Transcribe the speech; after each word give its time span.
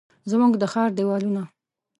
زموږ 0.31 0.51
د 0.61 0.63
ښار 0.73 0.89
دیوالونه، 0.97 1.43